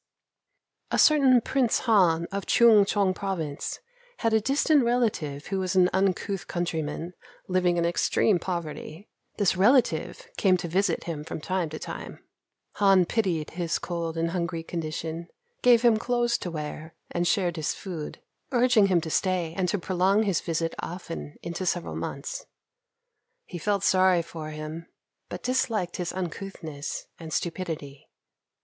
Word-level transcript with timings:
]A 0.91 0.97
certain 0.97 1.41
Prince 1.41 1.81
Han 1.81 2.25
of 2.31 2.47
Choong 2.47 2.85
chong 2.85 3.13
Province 3.13 3.77
had 4.17 4.33
a 4.33 4.41
distant 4.41 4.83
relative 4.83 5.45
who 5.53 5.59
was 5.59 5.75
an 5.75 5.91
uncouth 5.93 6.47
countryman 6.47 7.13
living 7.47 7.77
in 7.77 7.85
extreme 7.85 8.39
poverty. 8.39 9.11
This 9.37 9.55
relative 9.55 10.27
came 10.37 10.57
to 10.57 10.67
visit 10.67 11.03
him 11.03 11.23
from 11.23 11.39
time 11.39 11.69
to 11.69 11.77
time. 11.77 12.17
Han 12.77 13.05
pitied 13.05 13.51
his 13.51 13.77
cold 13.77 14.17
and 14.17 14.31
hungry 14.31 14.63
condition, 14.63 15.27
gave 15.61 15.83
him 15.83 15.97
clothes 15.97 16.39
to 16.39 16.49
wear 16.49 16.95
and 17.11 17.27
shared 17.27 17.55
his 17.55 17.75
food, 17.75 18.19
urging 18.51 18.87
him 18.87 19.01
to 19.01 19.11
stay 19.11 19.53
and 19.55 19.69
to 19.69 19.77
prolong 19.77 20.23
his 20.23 20.41
visit 20.41 20.73
often 20.79 21.35
into 21.43 21.63
several 21.63 21.95
months. 21.95 22.47
He 23.45 23.59
felt 23.59 23.83
sorry 23.83 24.23
for 24.23 24.49
him, 24.49 24.87
but 25.29 25.43
disliked 25.43 25.97
his 25.97 26.11
uncouthness 26.11 27.05
and 27.19 27.31
stupidity. 27.31 28.09